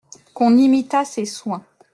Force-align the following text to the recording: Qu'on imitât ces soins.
Qu'on 0.33 0.57
imitât 0.57 1.05
ces 1.05 1.25
soins. 1.25 1.63